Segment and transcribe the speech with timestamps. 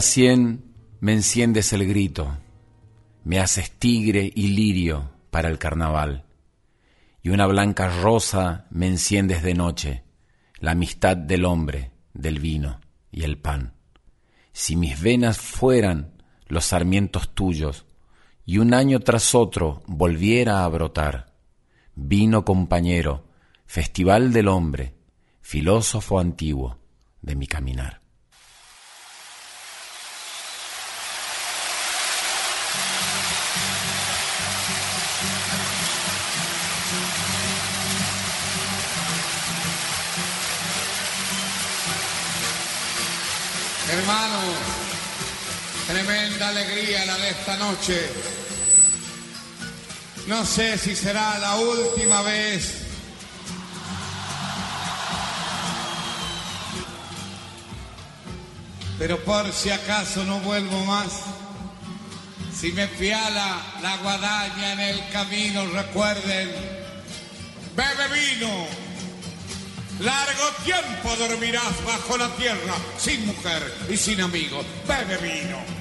[0.00, 2.38] Sien, me enciendes el grito,
[3.24, 6.24] me haces tigre y lirio para el carnaval,
[7.22, 10.04] y una blanca rosa me enciendes de noche,
[10.58, 12.80] la amistad del hombre, del vino
[13.10, 13.74] y el pan.
[14.52, 17.84] Si mis venas fueran los sarmientos tuyos,
[18.44, 21.34] y un año tras otro volviera a brotar,
[21.96, 23.26] vino compañero,
[23.66, 24.94] festival del hombre,
[25.40, 26.78] filósofo antiguo
[27.22, 28.05] de mi caminar.
[45.86, 48.08] Tremenda alegría la de esta noche.
[50.26, 52.82] No sé si será la última vez.
[58.98, 61.12] Pero por si acaso no vuelvo más,
[62.58, 66.50] si me fiala la guadaña en el camino, recuerden,
[67.76, 68.86] bebe vino
[70.00, 74.66] Largo tiempo dormirás bajo la tierra, sin mujer y sin amigos.
[74.86, 75.75] Bebe vino.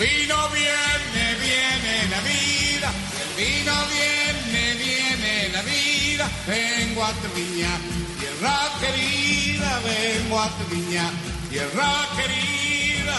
[0.00, 1.24] Vino viene,
[4.76, 7.68] viene la vida, vengo a tu viña,
[8.18, 10.64] tierra querida, vengo a tu
[11.50, 13.18] tierra querida.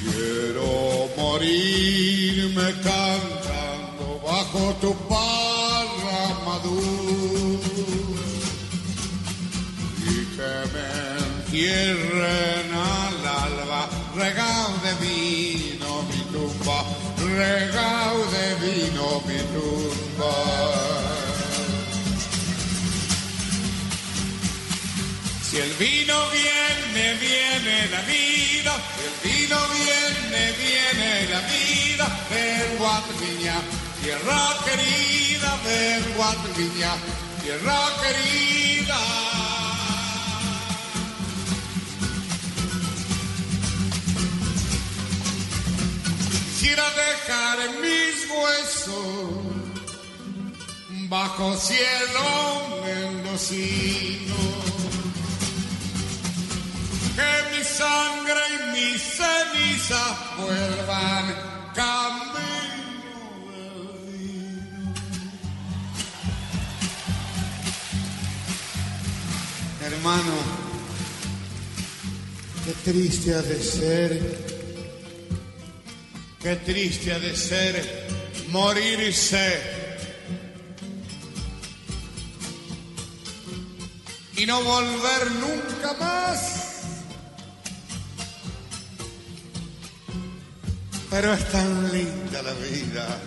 [0.00, 7.03] Quiero morirme cantando bajo tu parra madura
[11.44, 16.84] entierren al alba regao de vino mi tumba,
[17.18, 20.34] regao de vino mi tumba.
[25.42, 32.88] Si el vino viene, viene la vida, si el vino viene, viene la vida, vengo
[32.88, 33.56] a tu viña,
[34.02, 36.92] tierra querida, vengo a tu viña,
[37.42, 39.43] tierra querida.
[46.64, 48.94] Quisiera dejar mis huesos
[51.10, 54.34] bajo cielo mendocino
[57.16, 60.02] que mi sangre y mi ceniza
[60.38, 61.26] vuelvan
[61.74, 62.42] camino
[63.50, 64.94] del vino.
[69.82, 70.36] Hermano,
[72.64, 74.53] qué triste ha de ser
[76.44, 78.06] Qué triste ha de ser
[78.50, 79.74] morirse.
[84.36, 86.60] y no volver nunca más.
[91.10, 93.20] Pero es tan linda la vida.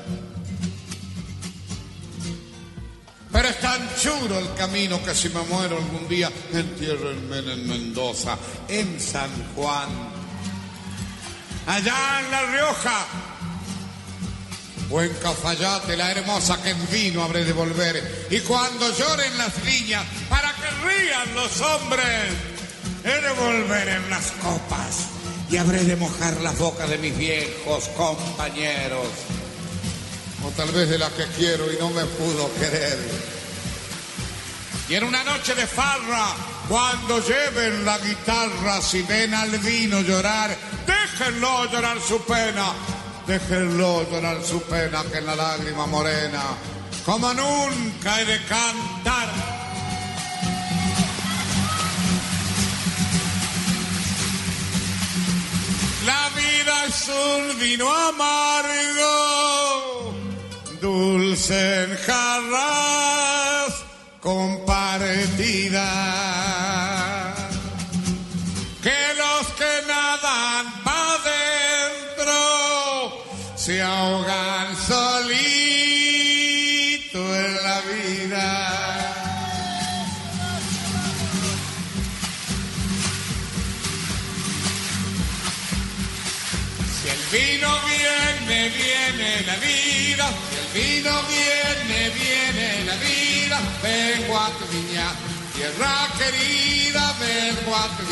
[3.32, 8.38] Pero es tan chulo el camino que si me muero algún día, entiérrenme en Mendoza,
[8.68, 10.17] en San Juan
[11.68, 13.06] allá en La Rioja,
[14.90, 18.28] o en Cafayate, la hermosa que en vino habré de volver.
[18.32, 22.32] Y cuando lloren las niñas, para que rían los hombres,
[23.04, 25.08] he de volver en las copas
[25.50, 29.08] y habré de mojar las bocas de mis viejos compañeros.
[30.46, 32.98] O tal vez de la que quiero y no me pudo querer.
[34.90, 36.34] Y en una noche de farra,
[36.68, 40.56] cuando lleven la guitarra, si ven al vino llorar,
[40.86, 42.74] déjenlo llorar su pena
[43.28, 46.44] Déjenlo llorar su pena que en la lágrima morena,
[47.06, 49.28] como nunca he de cantar.
[56.06, 59.14] La vida es un vino amargo,
[60.80, 63.74] dulce en jarras
[64.22, 65.38] compartidas.
[91.08, 93.60] Vino viene, viene la vida.
[93.82, 94.66] Vengo a tu
[95.56, 97.16] tierra querida.
[97.20, 98.04] Vengo a tu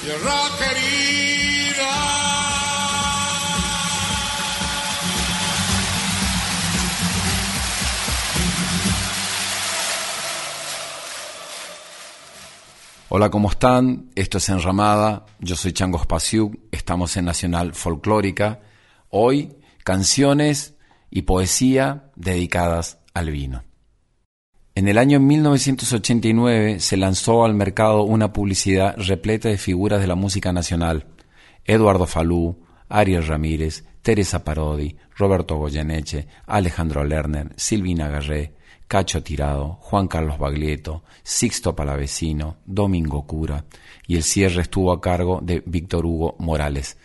[0.00, 1.92] tierra querida.
[13.10, 14.10] Hola, ¿cómo están?
[14.14, 18.60] Esto es Enramada, yo soy Changos Pasiuk, estamos en Nacional Folclórica.
[19.08, 20.74] Hoy, canciones
[21.10, 23.64] y poesía dedicadas al vino.
[24.74, 30.14] En el año 1989 se lanzó al mercado una publicidad repleta de figuras de la
[30.14, 31.06] música nacional.
[31.64, 38.54] Eduardo Falú, Ariel Ramírez, Teresa Parodi, Roberto Goyeneche, Alejandro Lerner, Silvina Garré,
[38.86, 43.64] Cacho Tirado, Juan Carlos Baglietto, Sixto Palavecino, Domingo Cura
[44.06, 46.96] y el cierre estuvo a cargo de Víctor Hugo Morales.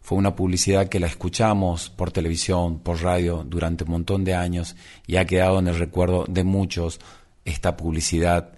[0.00, 4.76] Fue una publicidad que la escuchamos por televisión, por radio durante un montón de años
[5.06, 7.00] y ha quedado en el recuerdo de muchos
[7.44, 8.52] esta publicidad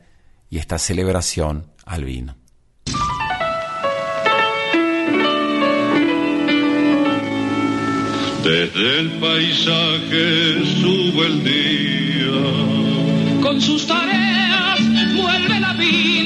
[0.51, 2.37] y esta celebración al vino.
[8.45, 13.41] Desde el paisaje sube el día.
[13.41, 14.81] Con sus tareas
[15.15, 16.22] vuelve la vida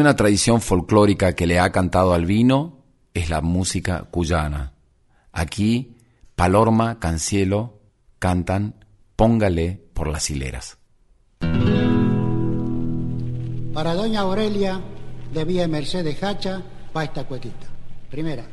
[0.00, 4.72] una tradición folclórica que le ha cantado al vino, es la música cuyana.
[5.32, 5.96] Aquí,
[6.34, 7.80] Palorma, Cancielo
[8.18, 8.84] cantan
[9.16, 10.78] Póngale por las hileras.
[13.72, 14.80] Para doña Aurelia
[15.32, 16.62] de Vía Mercedes Hacha
[16.96, 17.66] va esta cuequita.
[18.10, 18.44] Primera.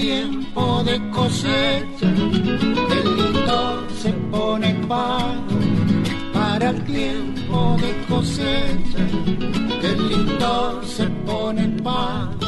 [0.00, 2.08] Tiempo de cosecha,
[2.96, 5.58] el lindo se pone pago.
[6.32, 9.04] Para el tiempo de cosecha,
[9.82, 12.38] el lindo se pone pago.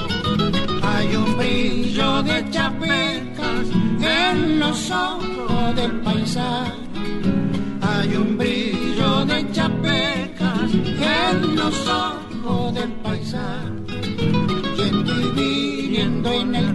[0.82, 3.66] Hay un brillo de chapecas
[4.00, 6.72] en los ojos del paisaje.
[7.82, 13.70] Hay un brillo de chapecas en los ojos del paisaje.
[14.76, 16.69] Yendo y viniendo en el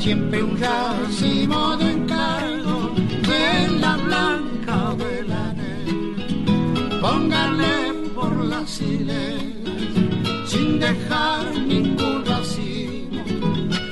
[0.00, 2.94] Siempre un racimo de encargo
[3.28, 7.00] de la blanca de la negra.
[7.02, 9.42] Póngale por las hileras
[10.46, 13.22] sin dejar ningún racimo.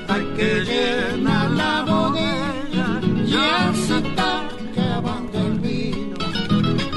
[0.09, 6.17] Hay que llenar la bodega, ya se está acabando el vino.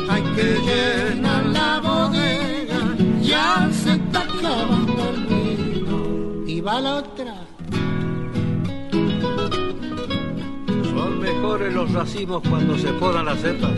[0.10, 2.82] Hay que llenar la bodega,
[3.22, 6.48] ya se está acabando el vino.
[6.48, 7.41] Y va la otra.
[11.60, 13.74] Los racimos cuando se podan las cepas.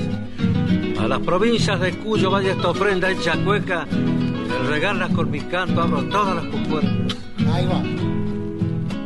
[1.00, 5.82] A las provincias de Cuyo vaya esta ofrenda hecha cueca, al regarlas con mi canto
[5.82, 7.18] abro todas las compuertas.
[7.52, 7.82] Ahí va.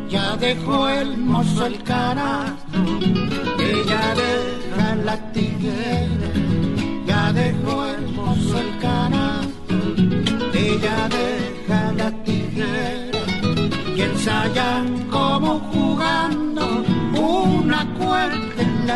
[0.09, 2.77] Ya dejó el mozo el canasto,
[3.57, 6.31] ella deja la tiguera.
[7.05, 9.75] Ya dejó el mozo el canasto,
[10.53, 12.16] ella deja la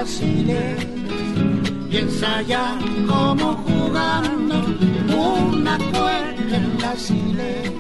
[0.10, 0.86] hileras.
[1.90, 4.56] Y ensayan como jugando
[5.10, 7.72] una cuerda en las hileras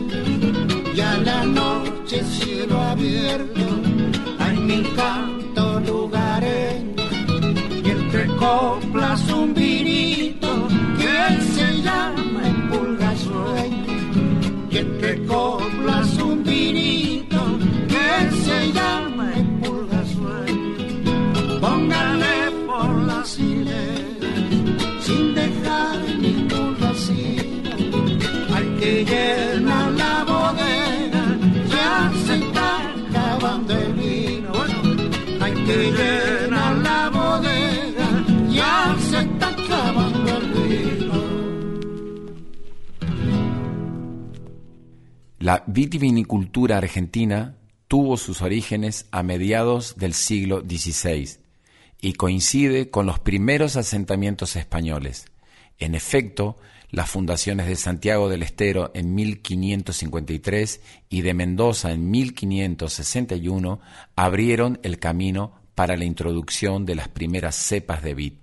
[0.94, 3.66] y a la noche cielo abierto
[4.40, 7.12] hay mil cantos lugareños
[7.84, 9.91] y entre coplas un vinito
[45.42, 47.58] La vitivinicultura argentina
[47.88, 51.40] tuvo sus orígenes a mediados del siglo XVI
[52.00, 55.26] y coincide con los primeros asentamientos españoles.
[55.80, 56.58] En efecto,
[56.92, 60.80] las fundaciones de Santiago del Estero en 1553
[61.10, 63.80] y de Mendoza en 1561
[64.16, 68.34] abrieron el camino para la introducción de las primeras cepas de vid.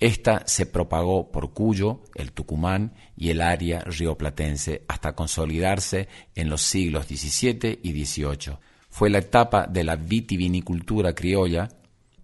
[0.00, 6.62] Esta se propagó por Cuyo, el Tucumán y el área rioplatense hasta consolidarse en los
[6.62, 8.58] siglos XVII y XVIII.
[8.90, 11.68] Fue la etapa de la vitivinicultura criolla,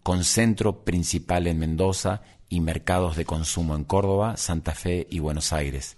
[0.03, 5.53] con centro principal en Mendoza y mercados de consumo en Córdoba, Santa Fe y Buenos
[5.53, 5.97] Aires.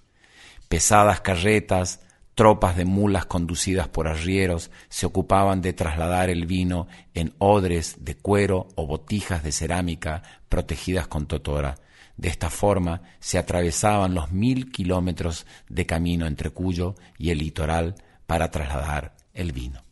[0.69, 2.01] Pesadas carretas,
[2.35, 8.17] tropas de mulas conducidas por arrieros se ocupaban de trasladar el vino en odres de
[8.17, 11.77] cuero o botijas de cerámica protegidas con totora.
[12.17, 17.95] De esta forma se atravesaban los mil kilómetros de camino entre Cuyo y el litoral
[18.27, 19.83] para trasladar el vino.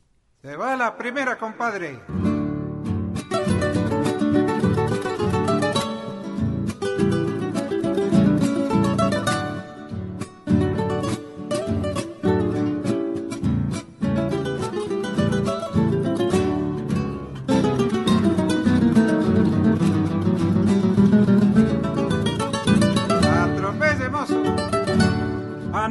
[0.43, 2.40] Se va la primera, compadre.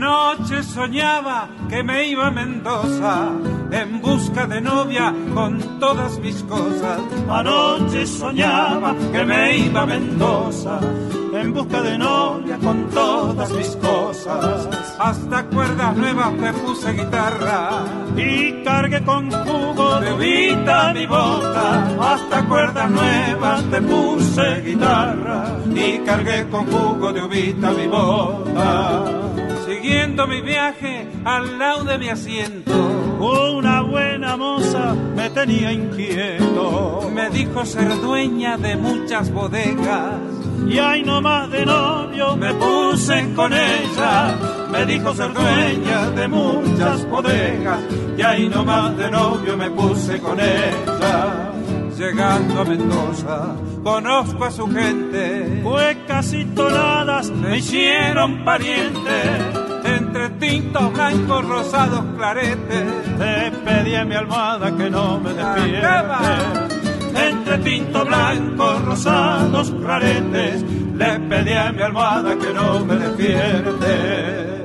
[0.01, 3.31] Anoche soñaba que me iba a Mendoza
[3.69, 7.01] en busca de novia con todas mis cosas.
[7.29, 10.79] Anoche soñaba que me iba a Mendoza
[11.33, 14.69] en busca de novia con todas mis cosas.
[14.99, 17.69] Hasta cuerda cuerdas nuevas me puse guitarra
[18.15, 22.13] y cargué con jugo de uvita mi bota.
[22.13, 29.19] Hasta cuerdas nuevas te puse guitarra y cargué con jugo de uvita mi bota.
[29.81, 32.74] Siguiendo mi viaje al lado de mi asiento,
[33.17, 37.09] una buena moza me tenía inquieto.
[37.13, 40.15] Me dijo ser dueña de muchas bodegas
[40.67, 44.36] y ahí nomás de novio me puse con ella.
[44.69, 47.79] Me dijo ser dueña de muchas bodegas
[48.17, 51.53] y ahí nomás de novio me puse con ella.
[51.98, 55.62] Llegando a Mendoza, conozco a su gente.
[55.63, 59.58] Cuecas y tonadas me hicieron pariente.
[59.83, 62.86] Entre tintos blancos, rosados, claretes.
[63.17, 66.79] Te pedí a mi almohada que no me despierte
[67.15, 74.59] entre tinto blanco, rosados, claretes, le pedí a mi almohada que no me despierte.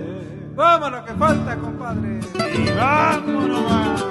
[0.54, 2.20] Vámonos, que falta, compadre.
[2.54, 4.04] Y vámonos más.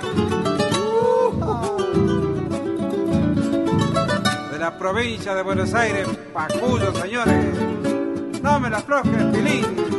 [4.52, 7.46] De la provincia de Buenos Aires, Pacuyo, señores.
[8.42, 9.93] No me la aflojes, Pilín.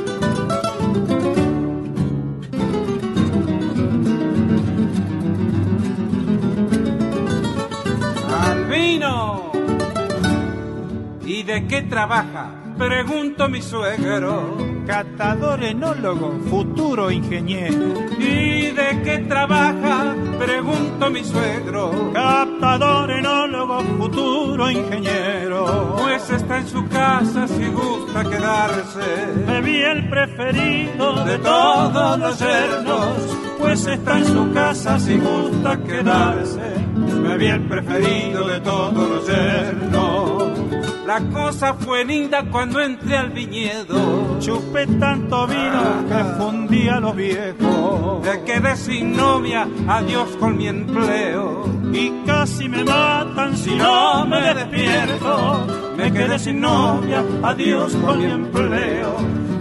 [11.26, 12.50] ¿Y de qué trabaja?
[12.76, 14.56] Pregunto mi suegro.
[14.86, 17.94] Catador enólogo, futuro ingeniero.
[18.18, 20.14] ¿Y de qué trabaja?
[20.44, 22.12] Pregunto mi suegro.
[22.12, 25.96] Captador enólogo, futuro ingeniero.
[25.98, 29.46] Pues está en su casa si gusta quedarse.
[29.46, 33.38] Me vi el preferido de todos los yernos.
[33.58, 36.74] Pues está en su casa si gusta quedarse.
[36.94, 40.83] Me vi el preferido de todos los yernos.
[41.06, 44.38] La cosa fue linda cuando entré al viñedo.
[44.40, 48.24] Chupé tanto vino que fundí a los viejos.
[48.24, 51.64] Me quedé sin novia, adiós con mi empleo.
[51.92, 55.66] Y casi me matan si no me despierto.
[55.96, 59.16] Me quedé sin novia, adiós con mi empleo.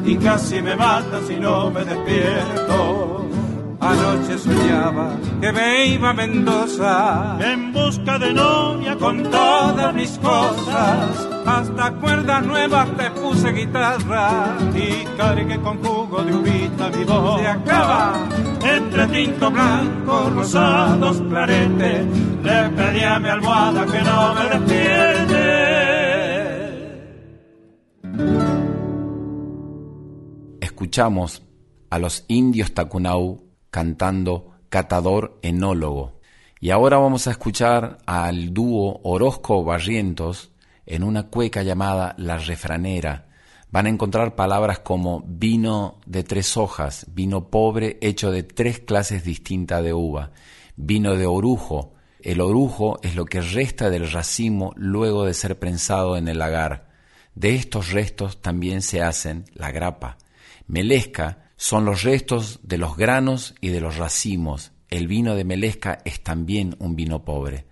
[0.06, 3.03] Y casi me matan si no me despierto.
[3.94, 11.30] Anoche soñaba que me iba a Mendoza en busca de novia con todas mis cosas.
[11.46, 17.40] Hasta cuerdas nuevas te puse guitarra y cargué con jugo de uvita mi voz.
[17.42, 18.14] Se acaba
[18.64, 22.06] entre tinto blanco, rosados claretes.
[22.44, 25.74] Le pedí a mi almohada que no me despierte.
[30.62, 31.44] Escuchamos
[31.92, 36.20] a los indios Tacunau cantando Catador Enólogo.
[36.60, 40.52] Y ahora vamos a escuchar al dúo Orozco Barrientos
[40.86, 43.30] en una cueca llamada La Refranera.
[43.72, 49.24] Van a encontrar palabras como vino de tres hojas, vino pobre hecho de tres clases
[49.24, 50.34] distintas de uva,
[50.76, 51.96] vino de orujo.
[52.20, 56.90] El orujo es lo que resta del racimo luego de ser prensado en el lagar.
[57.34, 60.20] De estos restos también se hacen la grapa.
[60.68, 64.72] Melesca son los restos de los granos y de los racimos.
[64.90, 67.66] El vino de Melesca es también un vino pobre.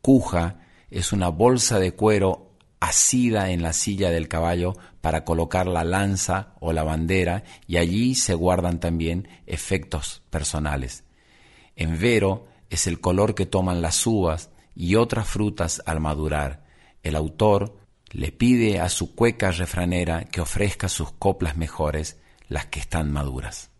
[0.00, 5.84] Cuja es una bolsa de cuero asida en la silla del caballo para colocar la
[5.84, 11.04] lanza o la bandera y allí se guardan también efectos personales.
[11.76, 16.64] Envero es el color que toman las uvas y otras frutas al madurar.
[17.02, 17.76] El autor
[18.10, 22.17] le pide a su cueca refranera que ofrezca sus coplas mejores
[22.48, 23.70] las que están maduras.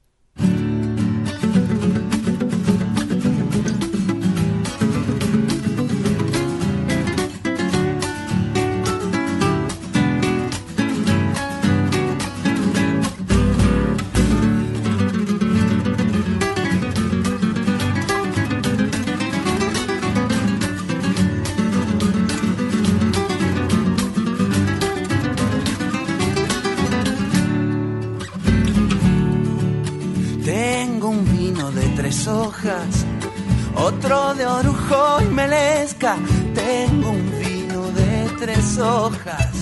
[36.54, 39.52] Tengo un vino de tres hojas,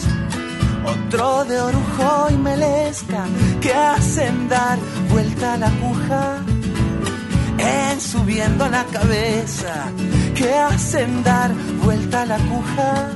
[0.84, 3.24] otro de orujo y melesca
[3.60, 4.78] que hacen dar
[5.10, 6.38] vuelta la cuja.
[7.58, 9.90] En subiendo la cabeza,
[10.34, 13.10] que hacen dar vuelta a la cuja.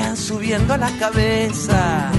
[0.00, 2.10] En subiendo la cabeza,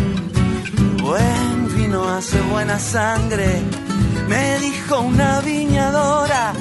[1.02, 3.62] buen vino hace buena sangre
[4.28, 6.54] me dijo una viñadora,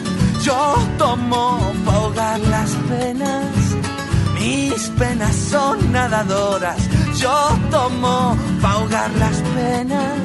[0.46, 3.52] yo tomo para ahogar las penas,
[4.34, 6.78] mis penas son nadadoras,
[7.18, 7.36] yo
[7.72, 10.20] tomo para ahogar las penas,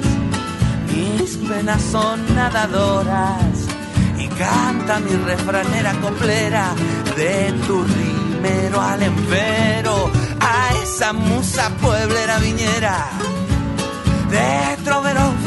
[0.94, 3.56] mis penas son nadadoras.
[4.20, 6.66] Y canta mi refranera coplera
[7.18, 10.12] de tu rimero al empero.
[10.40, 13.10] A esa musa pueblera viñera
[14.30, 15.41] de troveros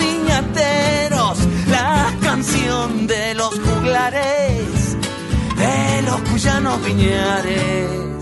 [3.07, 4.97] de los juglares
[5.57, 8.14] de los cuyanos viñares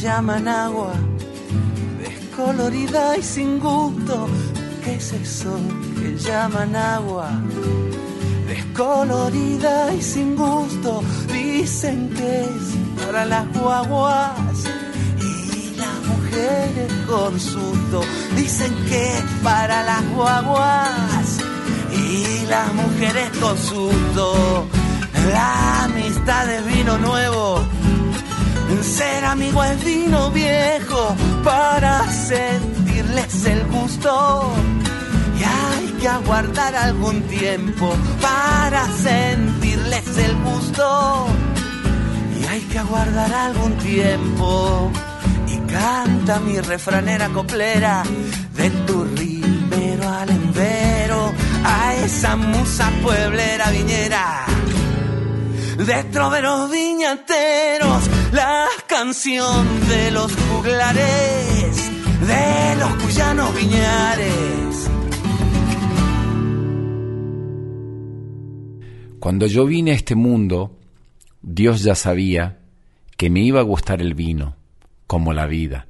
[0.00, 0.94] llaman agua,
[1.98, 4.28] descolorida y sin gusto.
[4.82, 5.58] ¿Qué es eso
[5.98, 7.28] que llaman agua?
[8.48, 14.64] Descolorida y sin gusto, dicen que es para las guaguas
[15.20, 18.00] y las mujeres con susto.
[18.36, 21.40] Dicen que es para las guaguas
[21.92, 24.66] y las mujeres con susto.
[25.30, 27.62] La amistad es vino nuevo
[28.82, 34.52] ser amigo es vino viejo para sentirles el gusto.
[35.38, 41.26] Y hay que aguardar algún tiempo para sentirles el gusto.
[42.40, 44.90] Y hay que aguardar algún tiempo.
[45.48, 48.02] Y canta mi refranera coplera
[48.54, 51.32] de tu rimero al embero
[51.64, 54.59] a esa musa pueblera viñera
[55.86, 61.90] de troveros viñateros, la canción de los juglares,
[62.20, 64.90] de los cuyanos viñares.
[69.18, 70.78] Cuando yo vine a este mundo,
[71.40, 72.58] Dios ya sabía
[73.16, 74.56] que me iba a gustar el vino,
[75.06, 75.86] como la vida.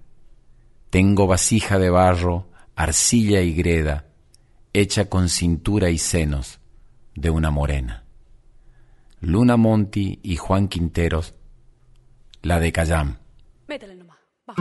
[0.90, 4.06] Tengo vasija de barro, arcilla y greda,
[4.72, 6.60] hecha con cintura y senos
[7.16, 8.04] de una morena.
[9.22, 11.34] Luna Monti y Juan Quinteros,
[12.40, 13.18] la de Cayam.
[13.68, 14.16] Métele nomás.
[14.48, 14.54] Va.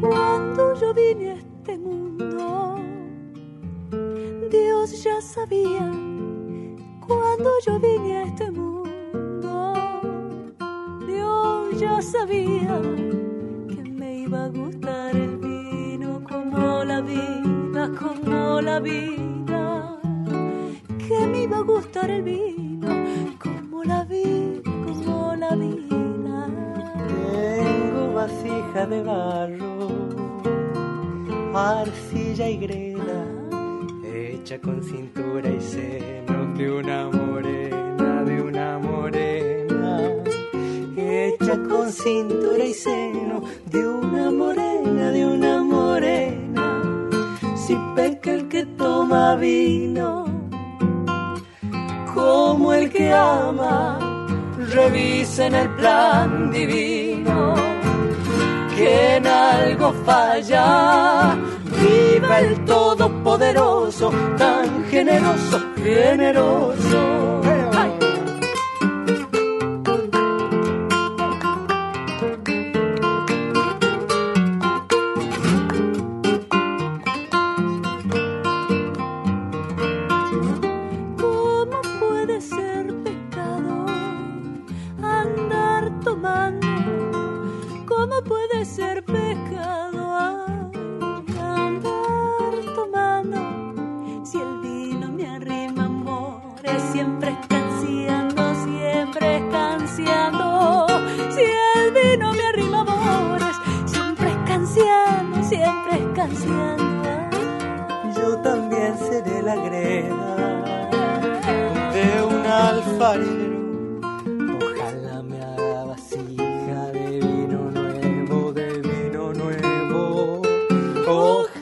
[0.00, 2.78] Cuando yo vine a este mundo,
[4.48, 6.11] Dios ya sabía
[7.42, 9.72] cuando yo vine a este mundo,
[11.06, 12.80] Dios ya sabía
[13.68, 19.98] que me iba a gustar el vino como la vida, como la vida.
[20.98, 22.88] Que me iba a gustar el vino
[23.42, 26.46] como la vida, como la vida.
[27.08, 29.88] Tengo vasija de barro,
[31.54, 33.26] arcilla y greda,
[34.04, 36.21] hecha con cintura y seno
[36.56, 40.00] de una morena, de una morena,
[40.96, 46.82] hecha con cintura y seno, de una morena, de una morena.
[47.56, 50.24] Si peca el que toma vino,
[52.14, 53.98] como el que ama,
[54.74, 57.54] revisen el plan divino,
[58.76, 61.36] que en algo falla
[61.82, 67.51] Viva el Todopoderoso, tan generoso, generoso.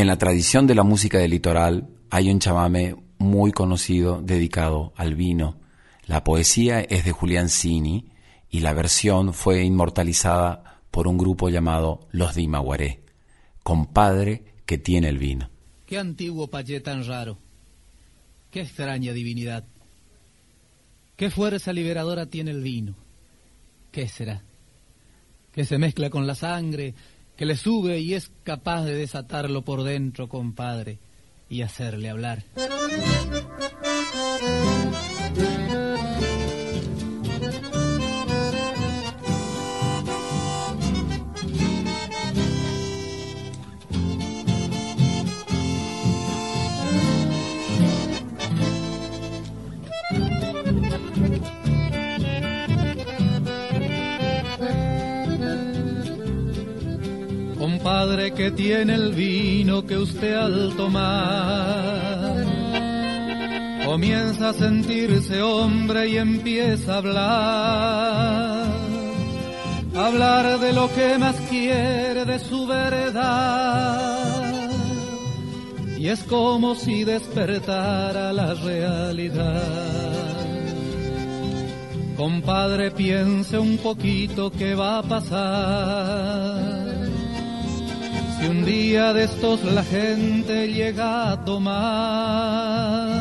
[0.00, 5.14] En la tradición de la música del litoral hay un chamame muy conocido dedicado al
[5.14, 5.58] vino.
[6.06, 8.06] La poesía es de Julián Cini
[8.48, 13.02] y la versión fue inmortalizada por un grupo llamado Los Dimaguaré,
[13.62, 15.50] compadre que tiene el vino.
[15.84, 17.36] Qué antiguo payé tan raro,
[18.50, 19.66] qué extraña divinidad,
[21.16, 22.94] qué fuerza liberadora tiene el vino,
[23.92, 24.40] ¿qué será?
[25.52, 26.94] Que se mezcla con la sangre,
[27.40, 30.98] que le sube y es capaz de desatarlo por dentro, compadre,
[31.48, 32.44] y hacerle hablar.
[57.92, 62.46] Padre que tiene el vino que usted al tomar
[63.84, 68.66] comienza a sentirse hombre y empieza a hablar,
[69.96, 74.70] hablar de lo que más quiere, de su verdad.
[75.98, 80.36] Y es como si despertara la realidad.
[82.16, 86.79] Compadre, piense un poquito qué va a pasar
[88.40, 93.20] si un día de estos la gente llega a tomar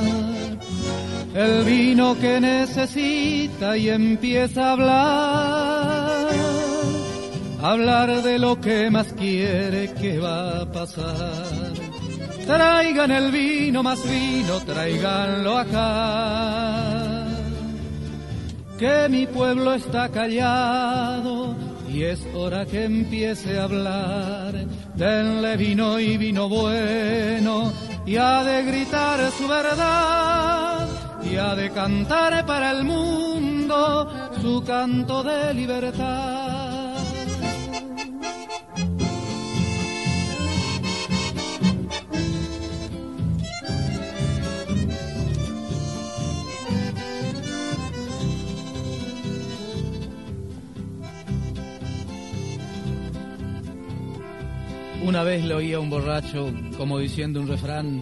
[1.35, 6.27] el vino que necesita y empieza a hablar,
[7.61, 11.73] hablar de lo que más quiere que va a pasar.
[12.47, 17.27] Traigan el vino, más vino, traiganlo acá.
[18.77, 24.53] Que mi pueblo está callado y es hora que empiece a hablar.
[24.95, 27.71] Denle vino y vino bueno
[28.05, 30.87] y ha de gritar su verdad
[31.23, 34.09] y ha de cantar para el mundo
[34.41, 36.58] su canto de libertad.
[55.09, 57.99] Una vez le oía un borracho como diciendo un refrán,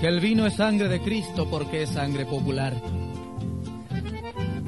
[0.00, 2.74] que el vino es sangre de Cristo porque es sangre popular.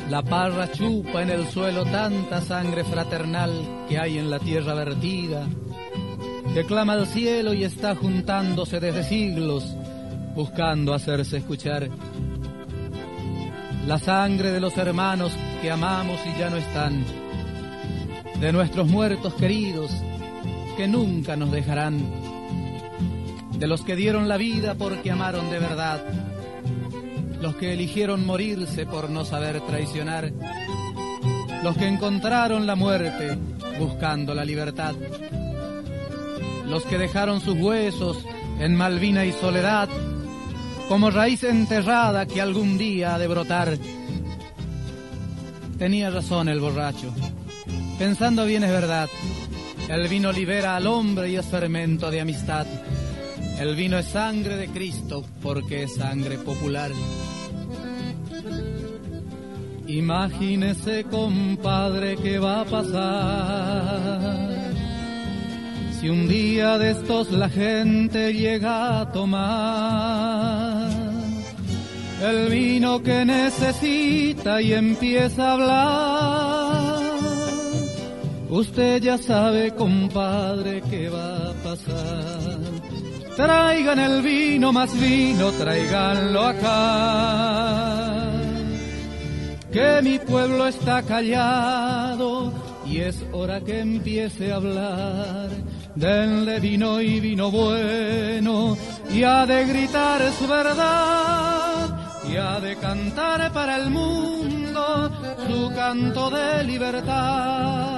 [0.08, 3.50] La parra chupa en el suelo tanta sangre fraternal
[3.88, 5.44] que hay en la tierra vertida,
[6.54, 9.74] que clama al cielo y está juntándose desde siglos,
[10.36, 11.88] buscando hacerse escuchar.
[13.88, 17.04] La sangre de los hermanos que amamos y ya no están,
[18.40, 19.90] de nuestros muertos queridos,
[20.78, 21.98] que nunca nos dejarán,
[23.58, 26.00] de los que dieron la vida porque amaron de verdad,
[27.42, 30.32] los que eligieron morirse por no saber traicionar,
[31.64, 33.36] los que encontraron la muerte
[33.80, 34.94] buscando la libertad,
[36.68, 38.24] los que dejaron sus huesos
[38.60, 39.88] en Malvina y soledad,
[40.88, 43.76] como raíz enterrada que algún día ha de brotar.
[45.76, 47.12] Tenía razón el borracho.
[47.98, 49.08] Pensando bien es verdad.
[49.88, 52.66] El vino libera al hombre y es fermento de amistad.
[53.58, 56.90] El vino es sangre de Cristo porque es sangre popular.
[59.86, 64.48] Imagínese, compadre, qué va a pasar
[66.00, 70.88] si un día de estos la gente llega a tomar
[72.22, 76.47] el vino que necesita y empieza a hablar
[78.50, 82.58] Usted ya sabe, compadre, qué va a pasar.
[83.36, 88.30] Traigan el vino, más vino, traiganlo acá.
[89.70, 92.50] Que mi pueblo está callado
[92.86, 95.50] y es hora que empiece a hablar.
[95.94, 98.78] Denle vino y vino bueno
[99.10, 101.98] y ha de gritar su verdad
[102.30, 105.10] y ha de cantar para el mundo
[105.46, 107.97] su canto de libertad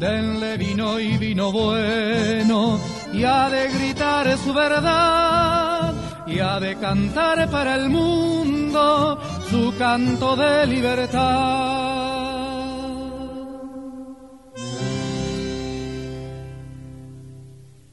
[0.00, 2.80] denle vino y vino bueno,
[3.12, 5.94] y ha de gritar su verdad,
[6.26, 11.20] y ha de cantar para el mundo su canto de libertad.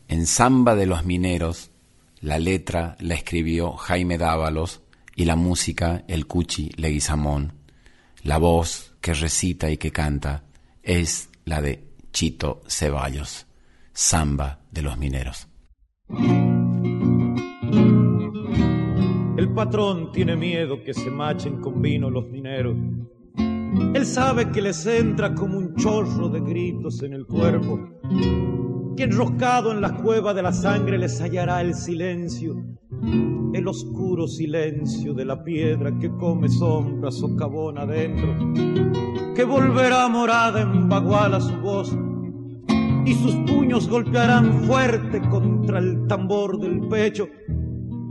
[0.08, 1.72] En Zamba de los Mineros
[2.22, 4.82] la letra la escribió Jaime Dávalos
[5.14, 7.52] y la música el Cuchi Leguizamón.
[8.24, 10.44] La voz que recita y que canta
[10.82, 13.46] es la de Chito Ceballos,
[13.94, 15.48] samba de los mineros.
[19.38, 22.76] El patrón tiene miedo que se machen con vino los mineros.
[23.94, 27.88] Él sabe que les entra como un chorro de gritos en el cuerpo,
[28.98, 32.56] que enroscado en la cueva de la sangre les hallará el silencio,
[33.54, 38.36] el oscuro silencio de la piedra que come sombra socavón adentro,
[39.36, 41.96] que volverá morada en baguala su voz
[43.08, 47.30] y sus puños golpearán fuerte contra el tambor del pecho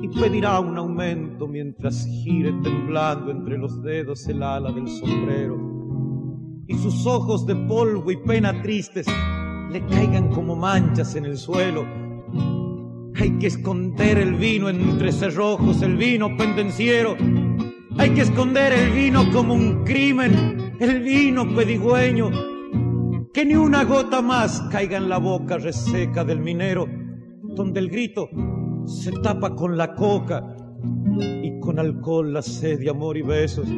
[0.00, 6.74] y pedirá un aumento mientras gire temblando entre los dedos el ala del sombrero y
[6.78, 9.06] sus ojos de polvo y pena tristes
[9.70, 11.84] le caigan como manchas en el suelo.
[13.16, 17.16] Hay que esconder el vino entre cerrojos, el vino pendenciero.
[17.98, 22.55] Hay que esconder el vino como un crimen, el vino pedigüeño.
[23.36, 26.86] Que ni una gota más caiga en la boca reseca del minero,
[27.42, 28.30] donde el grito
[28.86, 30.56] se tapa con la coca
[31.42, 33.68] y con alcohol la sed de amor y besos.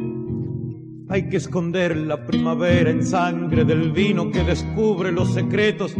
[1.09, 5.93] Hay que esconder la primavera en sangre del vino que descubre los secretos.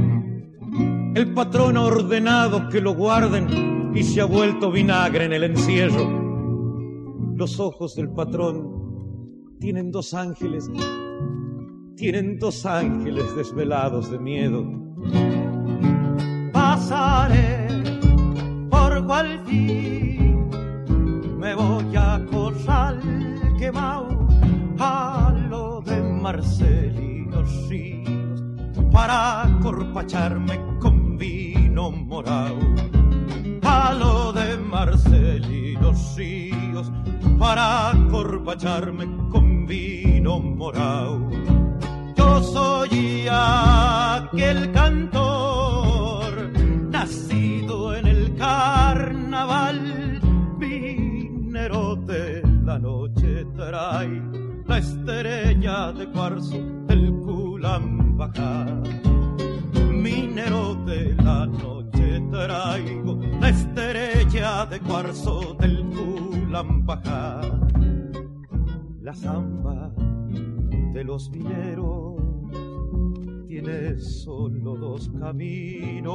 [1.14, 6.08] El patrón ha ordenado que lo guarden y se ha vuelto vinagre en el encierro.
[7.36, 10.72] Los ojos del patrón tienen dos ángeles,
[12.00, 14.66] tienen dos ángeles desvelados de miedo.
[16.54, 17.68] Pasaré
[19.12, 20.50] al fin
[21.40, 23.02] me voy a corral
[23.58, 24.28] quemado
[24.78, 28.44] a lo de Marcelinos Ríos
[28.92, 32.60] para corpacharme con vino morado
[33.64, 36.92] a lo de Marcelinos Ríos
[37.40, 41.29] para corpacharme con vino morado
[43.30, 46.34] soy aquel cantor
[46.90, 50.20] nacido en el carnaval,
[50.58, 54.22] minero de la noche trae
[54.66, 58.66] la estrella de cuarzo del Culambajá.
[59.92, 67.42] Minero de la noche traigo la estrella de cuarzo del Culambajá.
[69.02, 69.92] La zamba
[70.94, 72.19] de los mineros
[73.50, 76.14] tiene solo dos caminos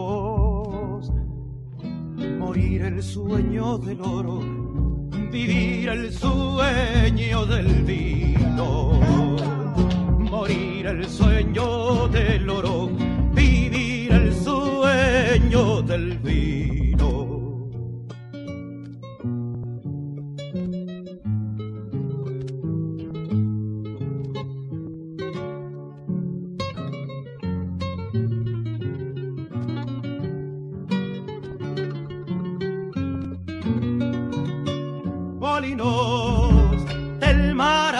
[2.38, 4.38] morir el sueño del oro,
[5.32, 9.00] vivir el sueño del vino,
[10.30, 12.88] morir el sueño del oro,
[13.34, 16.83] vivir el sueño del vino.
[35.76, 37.94] Del mar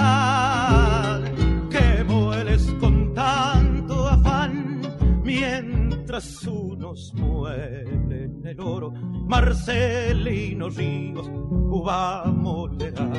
[1.71, 4.81] que mueles con tanto afán
[5.25, 8.93] mientras unos muelen el oro.
[9.27, 13.11] Marcelinos Ríos uva molerá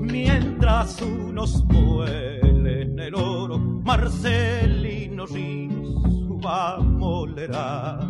[0.00, 8.00] mientras unos muelen el oro Marcelinos Ríos uva molerá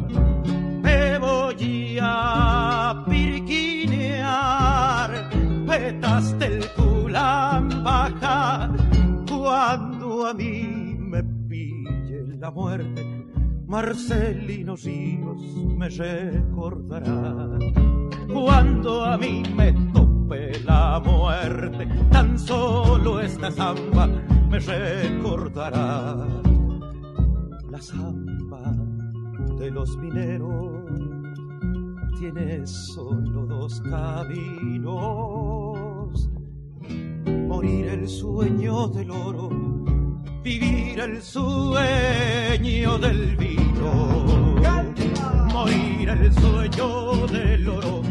[0.82, 1.98] me voy
[5.78, 6.64] vetas del
[7.82, 8.70] bajar
[9.28, 13.02] cuando a mí me pille la muerte.
[13.66, 15.42] Marcelino Ríos
[15.76, 17.58] me recordará
[18.32, 21.88] cuando a mí me tope la muerte.
[22.10, 24.06] Tan solo esta samba
[24.50, 26.16] me recordará
[27.70, 28.62] la samba
[29.58, 30.84] de los mineros.
[32.18, 35.63] Tiene solo dos caminos.
[37.54, 39.48] Morir el sueño del oro,
[40.42, 44.56] vivir el sueño del vino.
[45.52, 48.02] Morir el sueño del oro,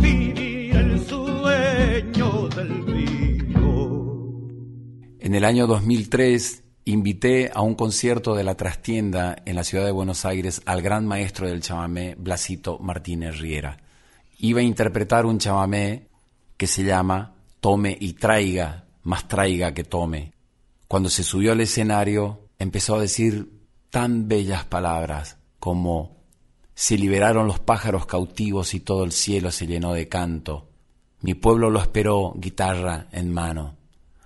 [0.00, 4.36] vivir el sueño del vino.
[5.18, 9.92] En el año 2003 invité a un concierto de la trastienda en la ciudad de
[9.92, 13.78] Buenos Aires al gran maestro del chamamé, Blasito Martínez Riera.
[14.38, 16.06] Iba a interpretar un chamamé
[16.58, 20.32] que se llama Tome y traiga, más traiga que tome.
[20.88, 26.18] Cuando se subió al escenario, empezó a decir tan bellas palabras como
[26.74, 30.70] Se liberaron los pájaros cautivos y todo el cielo se llenó de canto.
[31.20, 33.76] Mi pueblo lo esperó, guitarra en mano.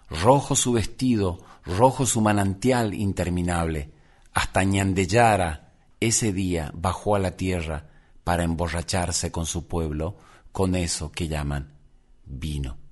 [0.09, 3.91] Rojo su vestido, rojo su manantial interminable.
[4.33, 7.89] Hasta Ñandeyara ese día bajó a la tierra
[8.23, 10.17] para emborracharse con su pueblo
[10.53, 11.73] con eso que llaman
[12.25, 12.84] vino.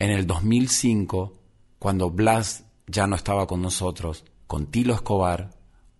[0.00, 1.32] En el 2005,
[1.80, 5.50] cuando Blas ya no estaba con nosotros, con Tilo Escobar,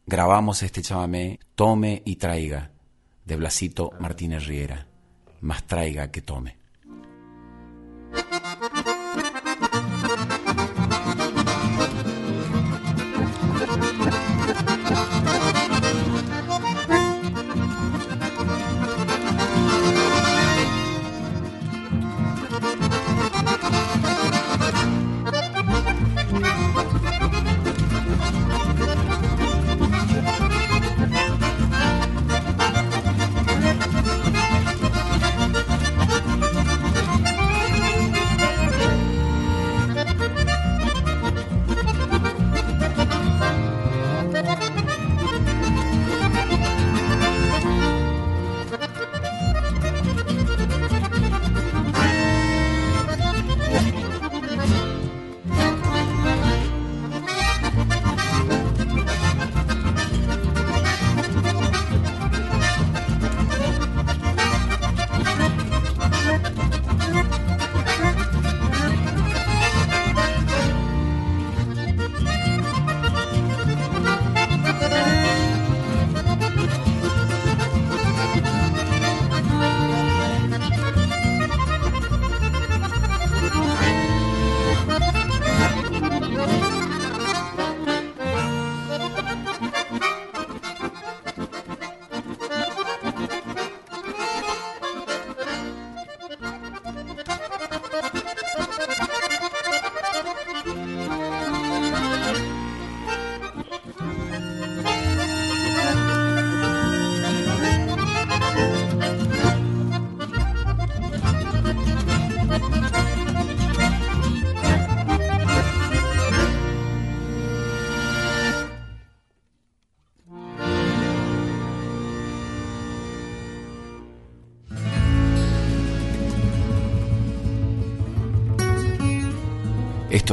[0.07, 2.71] grabamos este chamamé Tome y Traiga,
[3.25, 4.87] de Blasito Martínez Riera,
[5.41, 6.58] más traiga que tome.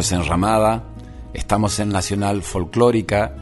[0.05, 0.83] Esto es Enramada,
[1.33, 3.37] estamos en Nacional Folclórica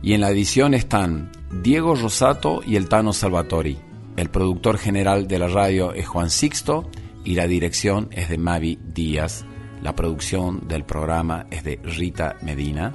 [0.00, 3.76] y en la edición están Diego Rosato y el Tano Salvatori.
[4.16, 6.88] El productor general de la radio es Juan Sixto
[7.24, 9.44] y la dirección es de Mavi Díaz.
[9.82, 12.92] La producción del programa es de Rita Medina.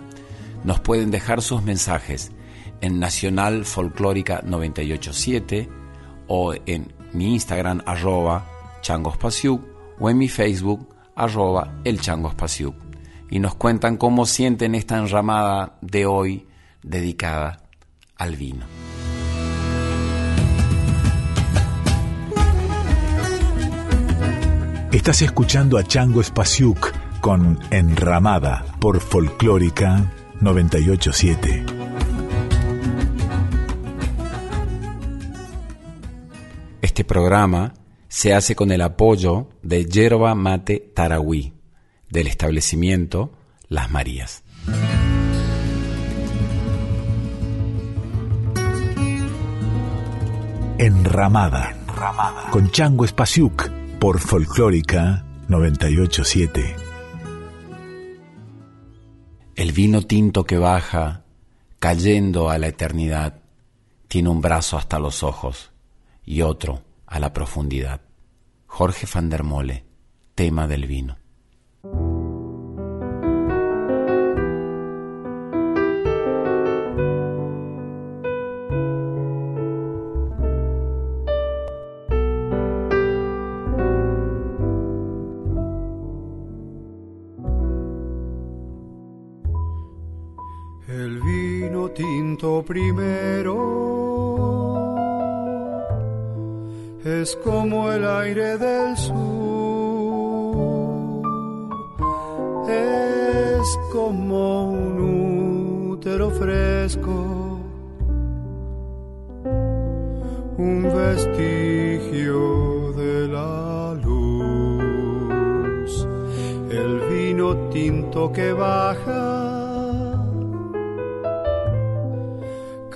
[0.63, 2.31] Nos pueden dejar sus mensajes
[2.79, 5.67] en Nacional Folclórica 987
[6.27, 8.45] o en mi Instagram arroba
[8.81, 9.61] changospasiuk
[9.99, 12.84] o en mi Facebook arroba el chango espacio
[13.29, 16.47] y nos cuentan cómo sienten esta enramada de hoy
[16.83, 17.63] dedicada
[18.17, 18.65] al vino.
[24.91, 30.09] Estás escuchando a Chango Spasiuk con Enramada por Folclórica
[30.39, 31.65] 987.
[36.81, 37.73] Este programa
[38.07, 41.54] se hace con el apoyo de Yerba Mate Tarahui,
[42.15, 43.33] del establecimiento
[43.67, 44.41] Las Marías.
[50.77, 52.51] Enramada, Enramada.
[52.51, 56.75] con Chango Espasiuk por Folclórica 987.
[59.57, 61.25] El vino tinto que baja,
[61.79, 63.41] cayendo a la eternidad,
[64.07, 65.73] tiene un brazo hasta los ojos
[66.23, 67.99] y otro a la profundidad.
[68.67, 69.83] Jorge van der Mole,
[70.33, 71.24] tema del vino.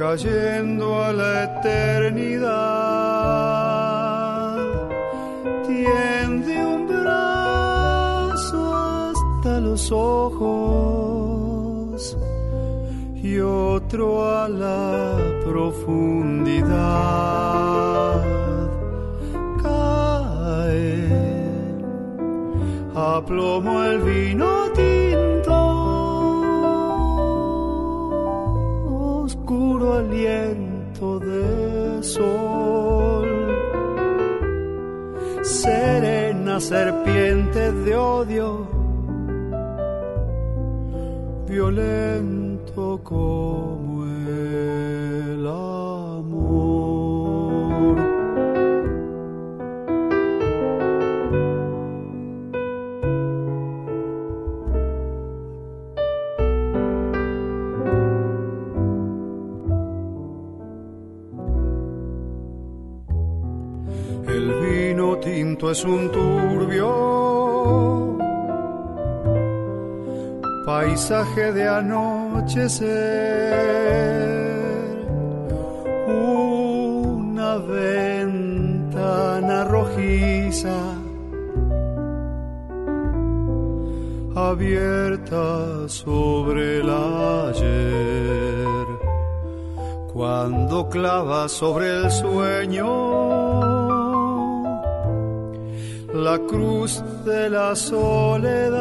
[0.09, 2.49] Cayendo a la eternidad.
[5.67, 11.37] Tiende un brazo hasta los ojos
[13.21, 16.63] y otro a la profundidad.
[19.61, 21.05] Cae
[22.95, 23.78] a plomo
[36.69, 38.67] Serena serpiente de odio,
[41.47, 43.98] violento como
[65.71, 66.87] es un turbio
[70.65, 72.89] paisaje de anochecer,
[76.07, 78.63] una ventana
[79.65, 80.77] rojiza
[84.35, 88.87] abierta sobre el ayer,
[90.13, 93.38] cuando clava sobre el sueño
[96.19, 98.79] la cruz de la soledad.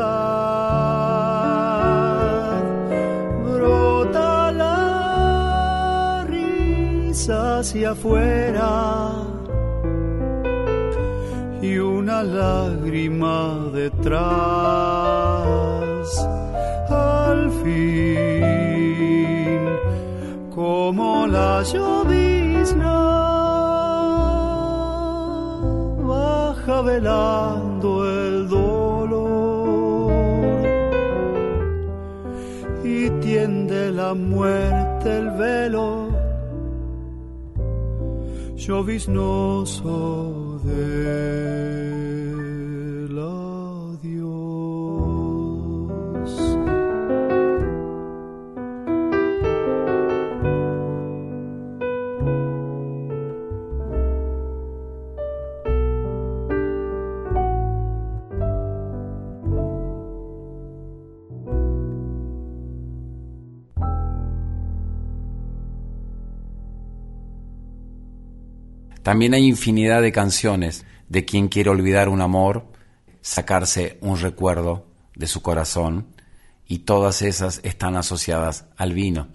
[3.44, 9.12] Brota la risa hacia afuera
[11.62, 15.08] y una lágrima detrás.
[16.90, 18.48] Al fin,
[20.54, 23.17] como la llovizna
[26.88, 30.12] velando el dolor.
[32.84, 36.08] Y tiende la muerte el velo
[38.56, 39.92] lloviznoso
[40.64, 41.77] de
[69.08, 72.66] También hay infinidad de canciones de quien quiere olvidar un amor,
[73.22, 74.84] sacarse un recuerdo
[75.14, 76.08] de su corazón,
[76.66, 79.28] y todas esas están asociadas al vino.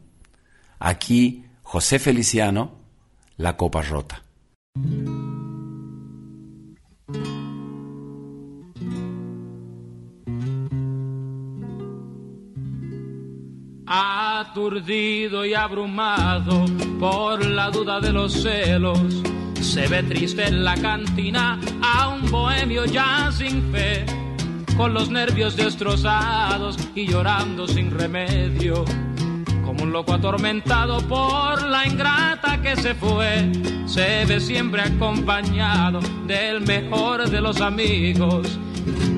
[0.78, 2.82] Aquí, José Feliciano,
[3.36, 4.22] La Copa Rota.
[13.88, 16.64] Aturdido y abrumado
[17.00, 19.24] por la duda de los celos
[19.74, 24.06] se ve triste en la cantina a un bohemio ya sin fe,
[24.78, 28.86] con los nervios destrozados y llorando sin remedio.
[29.66, 33.52] Como un loco atormentado por la ingrata que se fue,
[33.88, 38.60] se ve siempre acompañado del mejor de los amigos,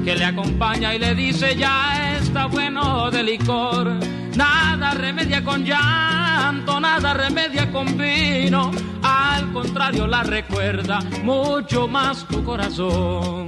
[0.06, 3.92] que le acompaña y le dice ya está bueno de licor,
[4.36, 8.72] nada remedia con llanto, nada remedia con vino
[9.06, 13.48] al contrario la recuerda mucho más tu corazón.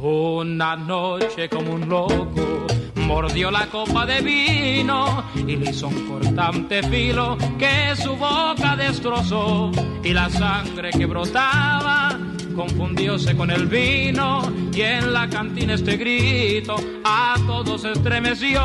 [0.00, 2.66] Una noche como un loco
[2.96, 9.70] mordió la copa de vino y le hizo un cortante filo que su boca destrozó
[10.04, 12.18] y la sangre que brotaba
[12.58, 14.42] confundióse con el vino
[14.74, 18.60] y en la cantina este grito a todos estremeció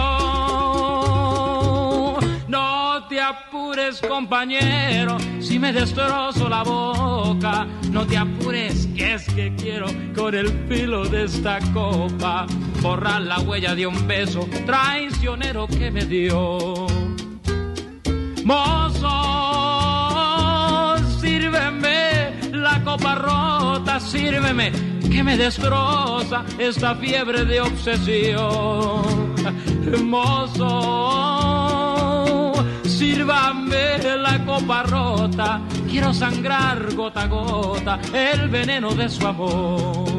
[3.14, 7.68] te apures, compañero, si me destrozo la boca.
[7.92, 9.86] No te apures, que es que quiero
[10.16, 12.48] con el filo de esta copa
[12.82, 16.88] borrar la huella de un beso traicionero que me dio.
[18.44, 19.43] Mozo,
[22.84, 24.72] copa rota, sírveme
[25.12, 29.34] que me destroza esta fiebre de obsesión.
[30.04, 30.74] Mozo
[32.84, 40.13] Sírvame la copa rota, quiero sangrar gota a gota el veneno de su amor.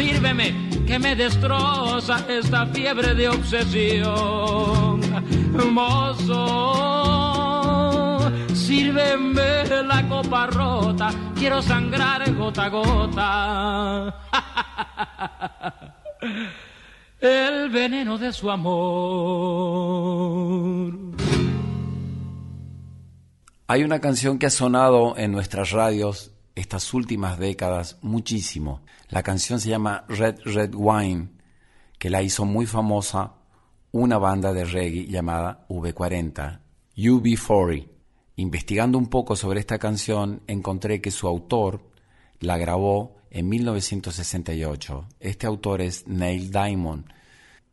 [0.00, 5.00] Sírveme que me destroza esta fiebre de obsesión.
[5.72, 6.70] Mozo,
[8.54, 14.16] sírveme la copa rota, quiero sangrar gota a gota.
[17.20, 18.70] El veneno de su amor.
[23.66, 28.80] Hay una canción que ha sonado en nuestras radios estas últimas décadas muchísimo.
[29.10, 31.30] La canción se llama Red Red Wine,
[31.98, 33.34] que la hizo muy famosa
[33.90, 36.60] una banda de reggae llamada V40,
[36.96, 37.88] UB40.
[38.36, 41.82] Investigando un poco sobre esta canción, encontré que su autor
[42.38, 45.08] la grabó en 1968.
[45.18, 47.06] Este autor es Neil Diamond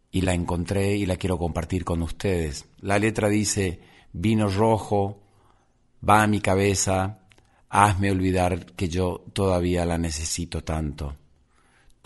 [0.09, 2.65] y la encontré y la quiero compartir con ustedes.
[2.79, 3.79] La letra dice,
[4.11, 5.21] vino rojo,
[6.07, 7.19] va a mi cabeza,
[7.69, 11.15] hazme olvidar que yo todavía la necesito tanto.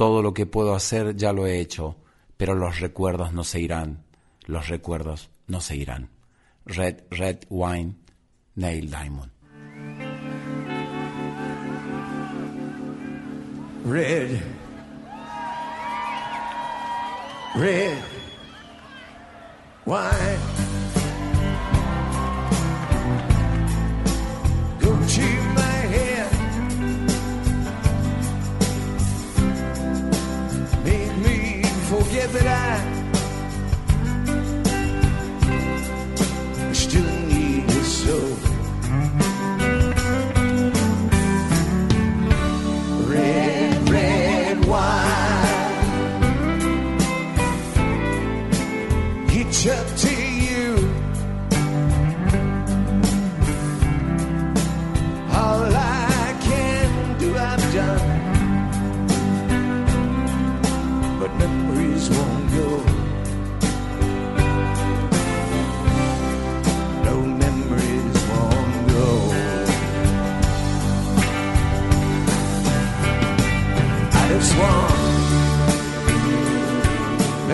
[0.01, 1.95] Todo lo que puedo hacer ya lo he hecho,
[2.35, 4.03] pero los recuerdos no se irán,
[4.47, 6.09] los recuerdos no se irán.
[6.65, 7.97] Red, Red Wine,
[8.55, 9.31] Neil Diamond.
[13.85, 14.41] Red,
[17.53, 17.97] red
[19.85, 20.71] wine.
[32.21, 33.00] desert eye.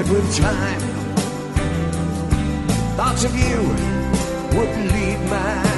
[0.10, 0.80] With time,
[2.96, 3.58] thoughts of you
[4.58, 5.77] would lead my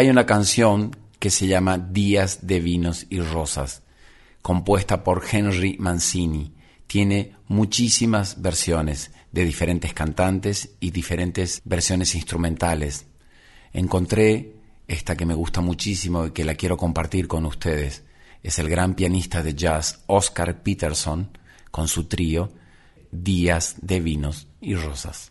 [0.00, 3.82] Hay una canción que se llama Días de Vinos y Rosas,
[4.40, 6.54] compuesta por Henry Mancini.
[6.86, 13.08] Tiene muchísimas versiones de diferentes cantantes y diferentes versiones instrumentales.
[13.74, 14.54] Encontré
[14.88, 18.02] esta que me gusta muchísimo y que la quiero compartir con ustedes.
[18.42, 21.36] Es el gran pianista de jazz Oscar Peterson
[21.70, 22.50] con su trío
[23.12, 25.29] Días de Vinos y Rosas.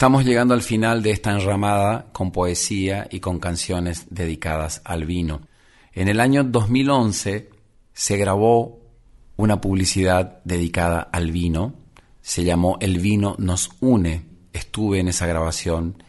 [0.00, 5.42] Estamos llegando al final de esta enramada con poesía y con canciones dedicadas al vino.
[5.92, 7.50] En el año 2011
[7.92, 8.80] se grabó
[9.36, 11.74] una publicidad dedicada al vino,
[12.22, 14.24] se llamó El vino nos une,
[14.54, 16.02] estuve en esa grabación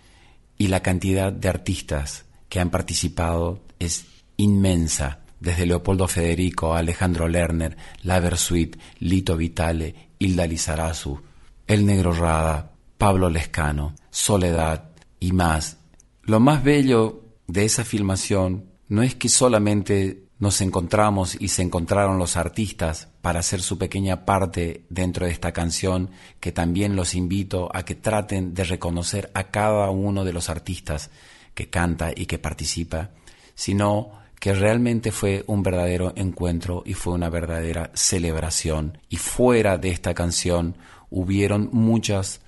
[0.57, 4.05] y la cantidad de artistas que han participado es
[4.37, 11.19] inmensa, desde Leopoldo Federico, Alejandro Lerner, La Versuit, Lito Vitale, Hilda Lizarazu,
[11.67, 12.70] El Negro Rada,
[13.01, 15.77] Pablo Lescano, Soledad y más.
[16.21, 22.19] Lo más bello de esa filmación no es que solamente nos encontramos y se encontraron
[22.19, 27.75] los artistas para hacer su pequeña parte dentro de esta canción, que también los invito
[27.75, 31.09] a que traten de reconocer a cada uno de los artistas
[31.55, 33.09] que canta y que participa,
[33.55, 38.99] sino que realmente fue un verdadero encuentro y fue una verdadera celebración.
[39.09, 40.77] Y fuera de esta canción
[41.09, 42.40] hubieron muchas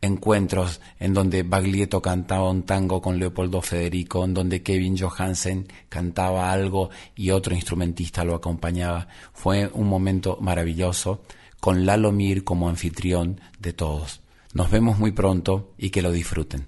[0.00, 6.52] encuentros en donde Baglietto cantaba un tango con Leopoldo Federico, en donde Kevin Johansen cantaba
[6.52, 9.08] algo y otro instrumentista lo acompañaba.
[9.32, 11.22] Fue un momento maravilloso
[11.60, 14.20] con Lalo Mir como anfitrión de todos.
[14.54, 16.66] Nos vemos muy pronto y que lo disfruten.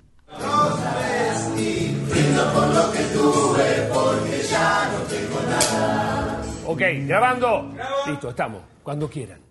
[6.67, 7.75] Ok, grabando.
[8.07, 8.63] Listo, estamos.
[8.83, 9.50] Cuando quieran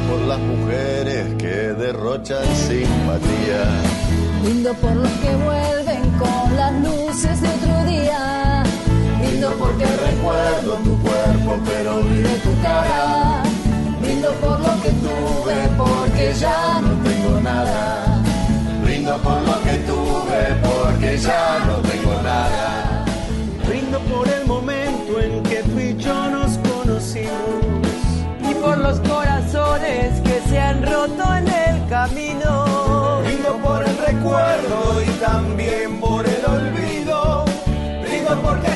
[0.00, 3.62] por las mujeres que derrochan simpatía.
[4.42, 8.62] Brindo por los que vuelven con las luces de otro día.
[9.20, 13.42] Brindo porque recuerdo tu cuerpo, pero olvidé tu cara.
[14.00, 18.22] Brindo por lo que tuve, porque ya no tengo nada.
[18.82, 23.04] Brindo por lo que tuve, porque ya no tengo nada.
[23.66, 24.83] Brindo por el momento
[29.84, 33.20] que se han roto en el camino.
[33.22, 37.44] Brindo por el recuerdo y también por el olvido.
[38.02, 38.73] Brindo porque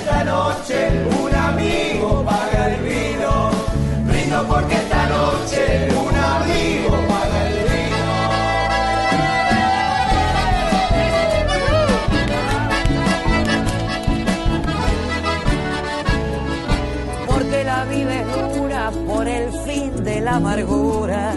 [20.39, 21.35] amargura.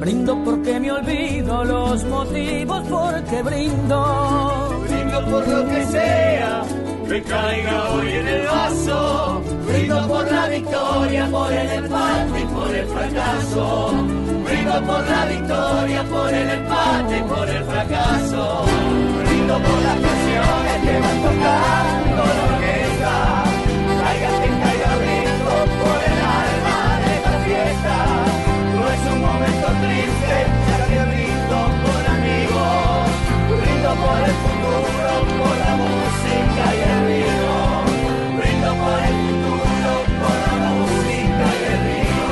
[0.00, 4.82] Brindo porque me olvido los motivos porque brindo.
[4.86, 6.62] Brindo por lo que sea
[7.08, 9.42] que caiga hoy en el vaso.
[9.66, 13.92] Brindo por la victoria, por el empate y por el fracaso.
[14.44, 18.64] Brindo por la victoria, por el empate y por el fracaso.
[19.24, 22.33] Brindo por las canciones que van tocando
[29.24, 30.36] momento triste,
[30.68, 33.08] ya que brindo por amigos,
[33.60, 37.54] brindo por el futuro, por la música y el vino,
[38.38, 42.28] brindo por el futuro, por la música y el vino,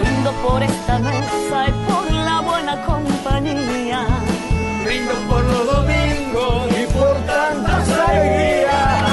[0.00, 4.00] brindo por esta mesa y por la buena compañía,
[4.84, 9.04] brindo por los domingos y por tantas alegrías,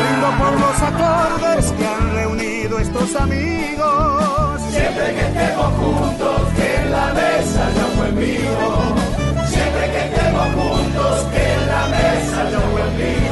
[0.00, 4.55] brindo por los acordes que han reunido estos amigos
[5.06, 9.46] siempre que estemos juntos, que en la mesa yo buen vino.
[9.46, 13.25] Siempre que estemos juntos, que en la mesa yo buen vino.